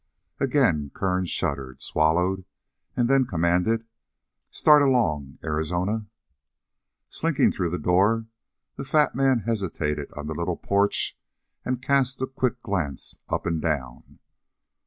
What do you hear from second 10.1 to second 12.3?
on the little porch and cast a